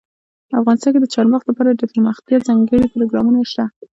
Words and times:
افغانستان 0.59 0.91
کې 0.93 0.99
د 1.01 1.07
چار 1.13 1.25
مغز 1.31 1.45
لپاره 1.49 1.69
دپرمختیا 1.81 2.37
ځانګړي 2.47 2.91
پروګرامونه 2.93 3.39
شته. 3.51 3.65